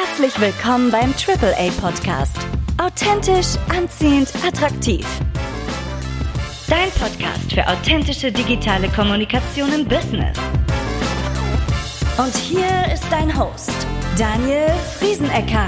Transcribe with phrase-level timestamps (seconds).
[0.00, 2.36] Herzlich willkommen beim AAA Podcast.
[2.80, 5.04] Authentisch, anziehend, attraktiv.
[6.68, 10.38] Dein Podcast für authentische digitale Kommunikation im Business.
[12.16, 13.72] Und hier ist dein Host,
[14.16, 15.66] Daniel Friesenecker.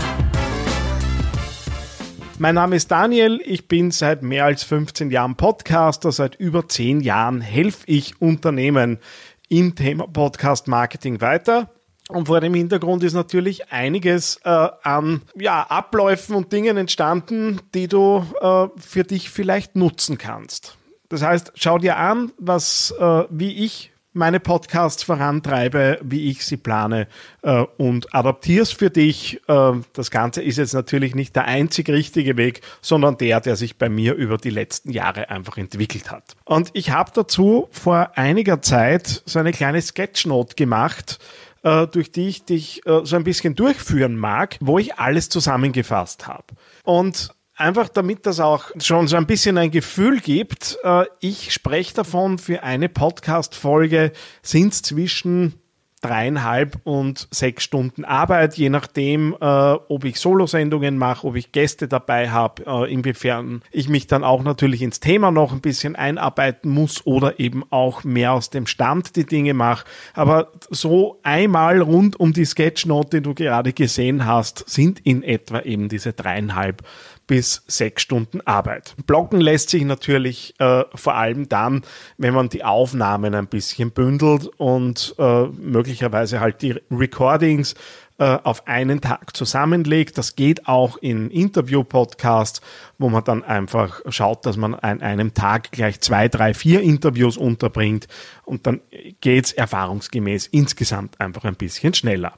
[2.39, 7.01] Mein Name ist Daniel, ich bin seit mehr als 15 Jahren Podcaster, seit über 10
[7.01, 9.01] Jahren helfe ich Unternehmen
[9.49, 11.69] im Thema Podcast Marketing weiter.
[12.11, 17.89] Und vor dem Hintergrund ist natürlich einiges äh, an ja, Abläufen und Dingen entstanden, die
[17.89, 20.77] du äh, für dich vielleicht nutzen kannst.
[21.09, 26.57] Das heißt, schau dir an, was, äh, wie ich meine Podcasts vorantreibe, wie ich sie
[26.57, 27.07] plane
[27.43, 29.41] äh, und adaptier's für dich.
[29.47, 33.77] Äh, das Ganze ist jetzt natürlich nicht der einzig richtige Weg, sondern der, der sich
[33.77, 36.37] bei mir über die letzten Jahre einfach entwickelt hat.
[36.45, 41.19] Und ich habe dazu vor einiger Zeit so eine kleine Sketchnote gemacht,
[41.63, 46.27] äh, durch die ich dich äh, so ein bisschen durchführen mag, wo ich alles zusammengefasst
[46.27, 46.45] habe.
[46.85, 51.95] Und einfach damit das auch schon so ein bisschen ein Gefühl gibt, äh, ich spreche
[51.95, 54.13] davon, für eine Podcast-Folge
[54.43, 55.55] sind zwischen
[56.01, 61.89] dreieinhalb und sechs Stunden Arbeit, je nachdem, äh, ob ich Solo-Sendungen mache, ob ich Gäste
[61.89, 66.71] dabei habe, äh, inwiefern ich mich dann auch natürlich ins Thema noch ein bisschen einarbeiten
[66.71, 69.85] muss oder eben auch mehr aus dem Stand die Dinge mache.
[70.15, 75.61] Aber so einmal rund um die Sketchnote, die du gerade gesehen hast, sind in etwa
[75.61, 76.83] eben diese dreieinhalb
[77.31, 78.97] bis sechs Stunden Arbeit.
[79.07, 81.83] Blocken lässt sich natürlich äh, vor allem dann,
[82.19, 87.77] wenn man die Aufnahmen ein bisschen bündelt und äh, möglicherweise halt die Recordings
[88.19, 90.19] äh, auf einen Tag zusammenlegt.
[90.19, 92.63] Das geht auch in Interview-Podcasts,
[92.99, 97.37] wo man dann einfach schaut, dass man an einem Tag gleich zwei, drei, vier Interviews
[97.37, 98.09] unterbringt
[98.45, 98.81] und dann
[99.21, 102.33] geht's erfahrungsgemäß insgesamt einfach ein bisschen schneller.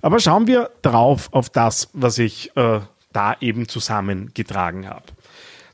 [0.00, 2.80] Aber schauen wir drauf auf das, was ich äh,
[3.12, 5.04] da eben zusammengetragen habe.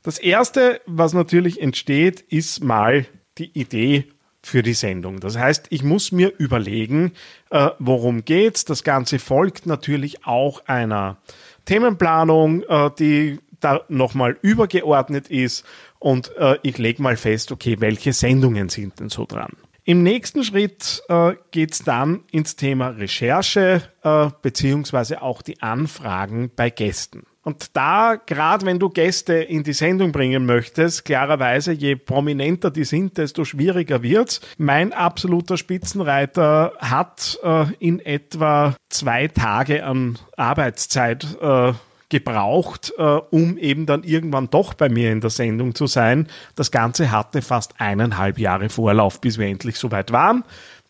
[0.03, 3.05] Das erste, was natürlich entsteht, ist mal
[3.37, 4.05] die Idee
[4.41, 5.19] für die Sendung.
[5.19, 7.11] Das heißt, ich muss mir überlegen,
[7.49, 8.65] äh, worum geht's.
[8.65, 11.17] Das Ganze folgt natürlich auch einer
[11.65, 15.65] Themenplanung, äh, die da nochmal übergeordnet ist
[15.99, 19.51] und äh, ich lege mal fest, okay, welche Sendungen sind denn so dran?
[19.83, 26.51] Im nächsten Schritt äh, geht es dann ins Thema Recherche äh, beziehungsweise auch die Anfragen
[26.55, 27.23] bei Gästen.
[27.41, 32.83] Und da, gerade wenn du Gäste in die Sendung bringen möchtest, klarerweise, je prominenter die
[32.83, 34.41] sind, desto schwieriger wird's.
[34.57, 41.73] Mein absoluter Spitzenreiter hat äh, in etwa zwei Tage an Arbeitszeit äh,
[42.09, 46.27] gebraucht, äh, um eben dann irgendwann doch bei mir in der Sendung zu sein.
[46.55, 50.43] Das Ganze hatte fast eineinhalb Jahre Vorlauf, bis wir endlich soweit waren.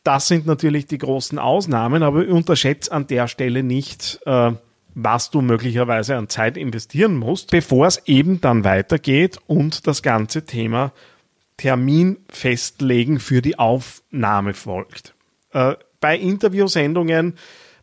[0.04, 4.54] Das sind natürlich die großen Ausnahmen, aber unterschätzt an der Stelle nicht, äh,
[5.04, 10.46] was du möglicherweise an Zeit investieren musst, bevor es eben dann weitergeht und das ganze
[10.46, 10.92] Thema
[11.58, 15.14] Termin festlegen für die Aufnahme folgt.
[15.54, 17.36] Äh, bei Interviewsendungen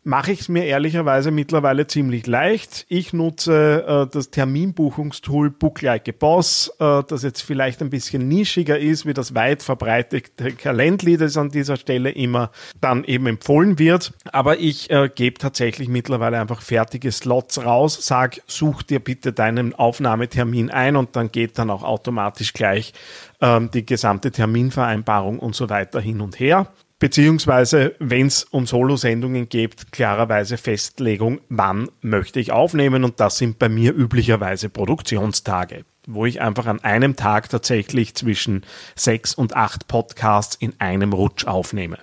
[0.07, 2.85] mache ich es mir ehrlicherweise mittlerweile ziemlich leicht.
[2.87, 8.25] Ich nutze äh, das Terminbuchungstool Book Like a Boss, äh, das jetzt vielleicht ein bisschen
[8.29, 13.79] nischiger ist, wie das weit verbreitete Calendly, das an dieser Stelle immer dann eben empfohlen
[13.79, 14.13] wird.
[14.31, 19.75] Aber ich äh, gebe tatsächlich mittlerweile einfach fertige Slots raus, sag, such dir bitte deinen
[19.75, 22.93] Aufnahmetermin ein und dann geht dann auch automatisch gleich
[23.41, 26.67] ähm, die gesamte Terminvereinbarung und so weiter hin und her
[26.99, 33.59] beziehungsweise wenn es um Solo-Sendungen geht, klarerweise Festlegung, wann möchte ich aufnehmen und das sind
[33.59, 38.63] bei mir üblicherweise Produktionstage, wo ich einfach an einem Tag tatsächlich zwischen
[38.95, 41.97] sechs und acht Podcasts in einem Rutsch aufnehme.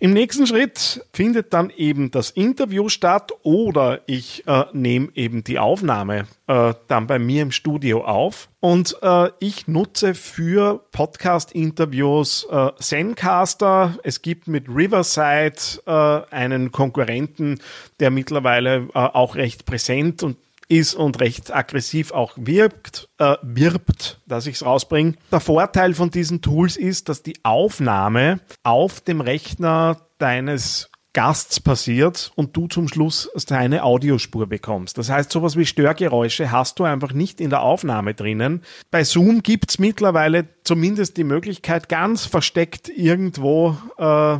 [0.00, 5.60] Im nächsten Schritt findet dann eben das Interview statt oder ich äh, nehme eben die
[5.60, 8.48] Aufnahme äh, dann bei mir im Studio auf.
[8.58, 13.96] Und äh, ich nutze für Podcast-Interviews äh, Zencaster.
[14.02, 15.54] Es gibt mit Riverside
[15.86, 17.60] äh, einen Konkurrenten,
[18.00, 20.36] der mittlerweile äh, auch recht präsent und
[20.68, 25.14] ist und recht aggressiv auch wirkt, äh, wirbt, dass ich es rausbringe.
[25.30, 32.32] Der Vorteil von diesen Tools ist, dass die Aufnahme auf dem Rechner deines Gasts passiert
[32.34, 34.98] und du zum Schluss deine Audiospur bekommst.
[34.98, 38.62] Das heißt, sowas wie Störgeräusche hast du einfach nicht in der Aufnahme drinnen.
[38.90, 44.38] Bei Zoom gibt's mittlerweile zumindest die Möglichkeit, ganz versteckt irgendwo äh,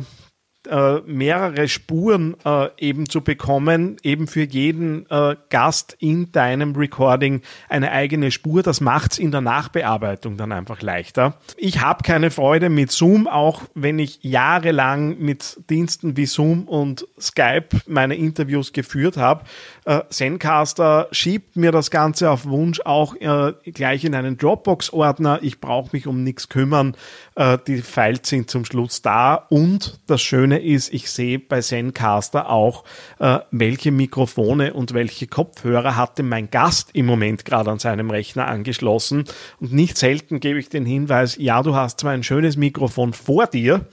[0.67, 7.41] äh, mehrere Spuren äh, eben zu bekommen, eben für jeden äh, Gast in deinem Recording
[7.69, 11.37] eine eigene Spur, das macht's in der Nachbearbeitung dann einfach leichter.
[11.57, 17.07] Ich habe keine Freude mit Zoom, auch wenn ich jahrelang mit Diensten wie Zoom und
[17.19, 19.43] Skype meine Interviews geführt habe.
[19.85, 25.39] Äh, Zencaster schiebt mir das Ganze auf Wunsch auch äh, gleich in einen Dropbox-Ordner.
[25.41, 26.95] Ich brauche mich um nichts kümmern.
[27.35, 32.49] Äh, die Files sind zum Schluss da und das Schöne ist, ich sehe bei Zencaster
[32.49, 32.83] auch,
[33.19, 38.47] äh, welche Mikrofone und welche Kopfhörer hatte mein Gast im Moment gerade an seinem Rechner
[38.47, 39.25] angeschlossen.
[39.59, 43.47] Und nicht selten gebe ich den Hinweis, ja, du hast zwar ein schönes Mikrofon vor
[43.47, 43.85] dir,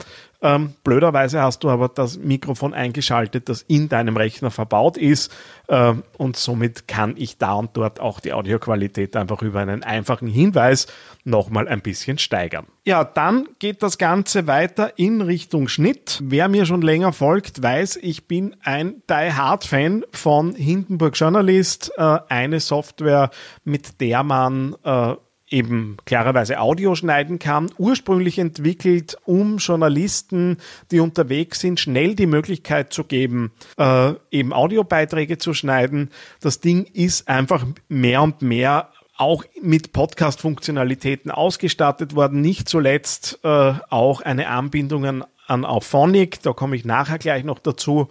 [0.43, 5.33] ähm, blöderweise hast du aber das Mikrofon eingeschaltet, das in deinem Rechner verbaut ist.
[5.69, 10.27] Ähm, und somit kann ich da und dort auch die Audioqualität einfach über einen einfachen
[10.27, 10.89] Hinweis
[11.25, 12.67] nochmal ein bisschen steigern.
[12.85, 16.19] Ja, dann geht das Ganze weiter in Richtung Schnitt.
[16.25, 21.93] Wer mir schon länger folgt, weiß, ich bin ein Die Hard Fan von Hindenburg Journalist,
[21.97, 23.31] äh, eine Software,
[23.63, 25.15] mit der man äh,
[25.53, 30.57] eben klarerweise Audio schneiden kann, ursprünglich entwickelt, um Journalisten,
[30.91, 36.11] die unterwegs sind, schnell die Möglichkeit zu geben, äh, eben Audiobeiträge zu schneiden.
[36.41, 38.89] Das Ding ist einfach mehr und mehr
[39.19, 46.53] auch mit Podcast-Funktionalitäten ausgestattet worden, nicht zuletzt äh, auch eine Anbindung an, an Auphonic, da
[46.53, 48.09] komme ich nachher gleich noch dazu.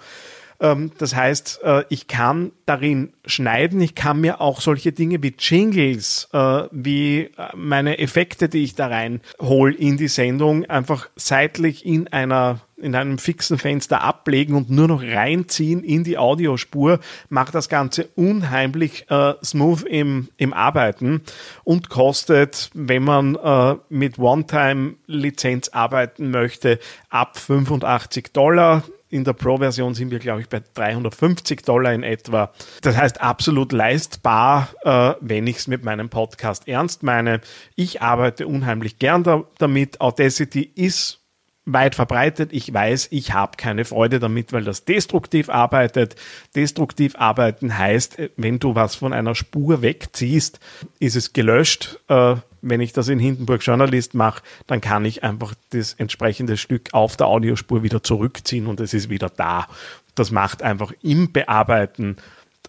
[0.62, 5.34] Ähm, das heißt, äh, ich kann darin schneiden, ich kann mir auch solche Dinge wie
[5.38, 11.86] Jingles, äh, wie äh, meine Effekte, die ich da reinhole in die Sendung, einfach seitlich
[11.86, 17.00] in einer in einem fixen Fenster ablegen und nur noch reinziehen in die Audiospur,
[17.30, 21.22] macht das Ganze unheimlich äh, smooth im, im Arbeiten
[21.64, 26.80] und kostet, wenn man äh, mit One-Time-Lizenz arbeiten möchte,
[27.10, 32.52] ab 85 Dollar in der Pro-Version sind wir, glaube ich, bei 350 Dollar in etwa.
[32.82, 37.42] Das heißt absolut leistbar, äh, wenn ich es mit meinem Podcast ernst meine.
[37.76, 40.00] Ich arbeite unheimlich gern da, damit.
[40.02, 41.20] Audacity ist
[41.66, 42.54] weit verbreitet.
[42.54, 46.16] Ich weiß, ich habe keine Freude damit, weil das destruktiv arbeitet.
[46.56, 50.60] Destruktiv arbeiten heißt, wenn du was von einer Spur wegziehst,
[51.00, 52.00] ist es gelöscht.
[52.08, 56.94] Äh, wenn ich das in Hindenburg Journalist mache, dann kann ich einfach das entsprechende Stück
[56.94, 59.68] auf der Audiospur wieder zurückziehen und es ist wieder da.
[60.16, 62.18] Das macht einfach im Bearbeiten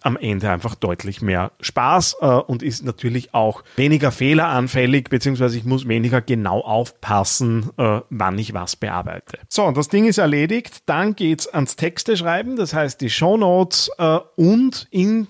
[0.03, 5.63] am Ende einfach deutlich mehr Spaß äh, und ist natürlich auch weniger fehleranfällig, beziehungsweise ich
[5.63, 9.39] muss weniger genau aufpassen, äh, wann ich was bearbeite.
[9.47, 10.83] So, das Ding ist erledigt.
[10.87, 15.27] Dann geht's ans Texte schreiben, das heißt die Shownotes äh, und in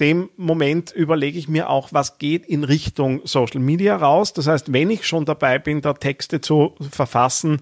[0.00, 4.32] dem Moment überlege ich mir auch, was geht in Richtung Social Media raus.
[4.32, 7.60] Das heißt, wenn ich schon dabei bin, da Texte zu verfassen,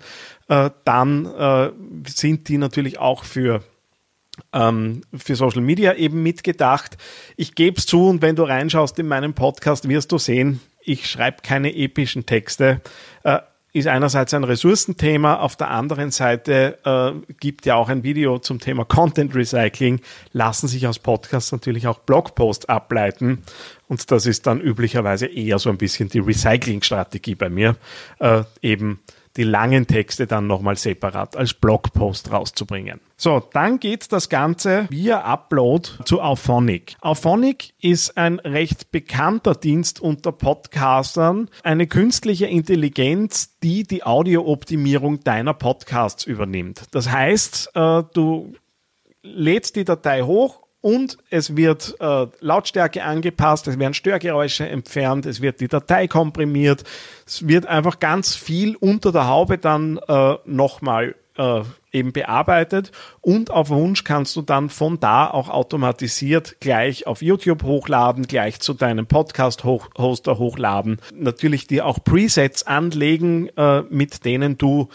[0.48, 1.70] äh, dann äh,
[2.06, 3.62] sind die natürlich auch für
[4.54, 6.96] ähm, für Social Media eben mitgedacht.
[7.36, 11.08] Ich gebe es zu und wenn du reinschaust in meinen Podcast, wirst du sehen, ich
[11.08, 12.80] schreibe keine epischen Texte.
[13.24, 13.40] Äh,
[13.72, 18.60] ist einerseits ein Ressourcenthema, auf der anderen Seite äh, gibt ja auch ein Video zum
[18.60, 20.00] Thema Content Recycling,
[20.32, 23.42] lassen sich aus Podcasts natürlich auch Blogposts ableiten.
[23.88, 27.76] Und das ist dann üblicherweise eher so ein bisschen die Recycling-Strategie bei mir,
[28.18, 29.00] äh, eben
[29.36, 33.00] die langen Texte dann nochmal separat als Blogpost rauszubringen.
[33.16, 36.96] So, dann geht das Ganze via Upload zu Auphonic.
[37.00, 45.54] Auphonic ist ein recht bekannter Dienst unter Podcastern, eine künstliche Intelligenz, die die Audiooptimierung deiner
[45.54, 46.82] Podcasts übernimmt.
[46.90, 48.54] Das heißt, äh, du
[49.22, 55.40] lädst die Datei hoch und es wird äh, Lautstärke angepasst, es werden Störgeräusche entfernt, es
[55.40, 56.84] wird die Datei komprimiert,
[57.26, 61.62] es wird einfach ganz viel unter der Haube dann äh, nochmal äh,
[61.92, 67.62] eben bearbeitet und auf Wunsch kannst du dann von da auch automatisiert gleich auf YouTube
[67.62, 70.98] hochladen, gleich zu deinem Podcast-Hoster hochladen.
[71.14, 74.88] Natürlich dir auch Presets anlegen, äh, mit denen du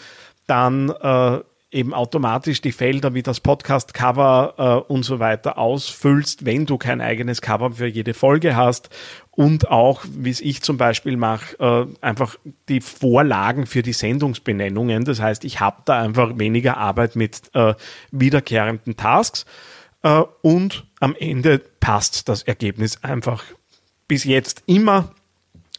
[0.46, 1.40] dann äh,
[1.70, 7.00] eben automatisch die Felder wie das Podcast-Cover äh, und so weiter ausfüllst, wenn du kein
[7.00, 8.88] eigenes Cover für jede Folge hast.
[9.30, 12.36] Und auch, wie es ich zum Beispiel mache, äh, einfach
[12.68, 15.04] die Vorlagen für die Sendungsbenennungen.
[15.04, 17.74] Das heißt, ich habe da einfach weniger Arbeit mit äh,
[18.10, 19.44] wiederkehrenden Tasks.
[20.02, 23.44] Äh, und am Ende passt das Ergebnis einfach
[24.08, 25.12] bis jetzt immer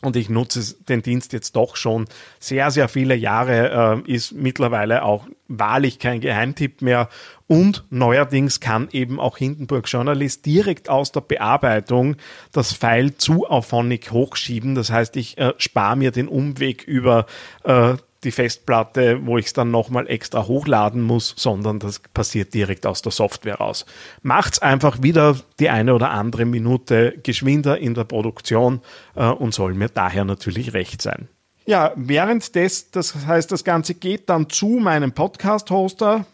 [0.02, 2.06] und ich nutze den Dienst jetzt doch schon
[2.40, 7.10] sehr, sehr viele Jahre, äh, ist mittlerweile auch wahrlich kein Geheimtipp mehr.
[7.48, 12.16] Und neuerdings kann eben auch Hindenburg Journalist direkt aus der Bearbeitung
[12.52, 14.76] das File zu Auphonic hochschieben.
[14.76, 17.26] Das heißt, ich äh, spare mir den Umweg über
[17.64, 22.86] äh, die Festplatte, wo ich es dann nochmal extra hochladen muss, sondern das passiert direkt
[22.86, 23.86] aus der Software raus.
[24.22, 28.82] Macht's einfach wieder die eine oder andere Minute geschwinder in der Produktion
[29.16, 31.30] äh, und soll mir daher natürlich recht sein.
[31.66, 36.26] Ja, während des, das heißt, das Ganze geht dann zu meinem Podcast-Hoster.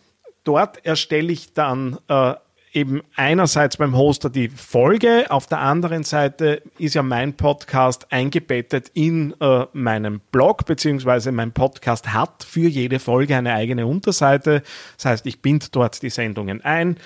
[0.44, 2.36] Dort erstelle ich dann äh,
[2.76, 8.92] eben einerseits beim Hoster die Folge, auf der anderen Seite ist ja mein Podcast eingebettet
[8.94, 14.62] in äh, meinem Blog, beziehungsweise mein Podcast hat für jede Folge eine eigene Unterseite.
[14.98, 16.98] Das heißt, ich binde dort die Sendungen ein,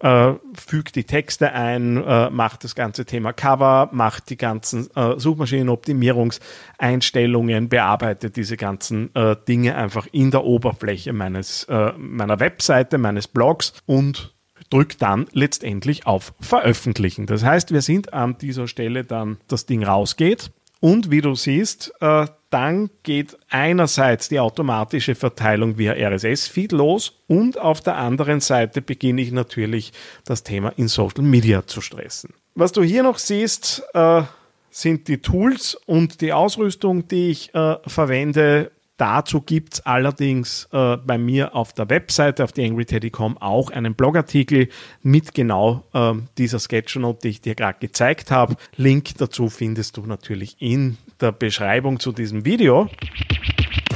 [0.00, 5.18] äh, fügt die Texte ein, äh, macht das ganze Thema Cover, macht die ganzen äh,
[5.18, 13.28] Suchmaschinenoptimierungseinstellungen, bearbeitet diese ganzen äh, Dinge einfach in der Oberfläche meines, äh, meiner Webseite, meines
[13.28, 14.32] Blogs und
[14.70, 17.26] drückt dann letztendlich auf Veröffentlichen.
[17.26, 20.50] Das heißt, wir sind an dieser Stelle dann, das Ding rausgeht.
[20.80, 27.58] Und wie du siehst, äh, dann geht einerseits die automatische Verteilung via RSS-Feed los und
[27.58, 29.92] auf der anderen Seite beginne ich natürlich
[30.24, 32.32] das Thema in Social Media zu stressen.
[32.54, 34.22] Was du hier noch siehst, äh,
[34.70, 40.96] sind die Tools und die Ausrüstung, die ich äh, verwende, Dazu gibt es allerdings äh,
[40.96, 44.68] bei mir auf der Webseite, auf theangryteddy.com, auch einen Blogartikel
[45.02, 48.56] mit genau äh, dieser Sketchnote, die ich dir gerade gezeigt habe.
[48.76, 52.88] Link dazu findest du natürlich in der Beschreibung zu diesem Video.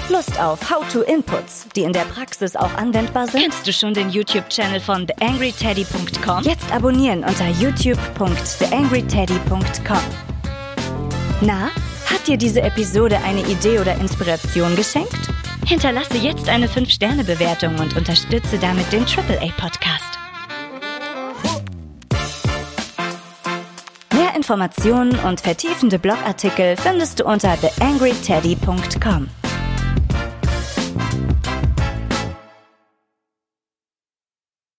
[0.08, 3.42] Lust auf How-to-Inputs, die in der Praxis auch anwendbar sind?
[3.42, 6.44] Kennst du schon den YouTube-Channel von theangryteddy.com?
[6.44, 10.02] Jetzt abonnieren unter youtube.theangryteddy.com.
[11.40, 11.70] Na?
[12.12, 15.30] Hat dir diese Episode eine Idee oder Inspiration geschenkt?
[15.66, 20.18] Hinterlasse jetzt eine 5-Sterne-Bewertung und unterstütze damit den AAA-Podcast.
[24.12, 29.28] Mehr Informationen und vertiefende Blogartikel findest du unter theangryteddy.com.